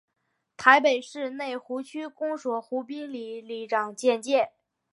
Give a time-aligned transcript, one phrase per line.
[0.57, 4.49] 台北市内湖区公所湖滨里里长简介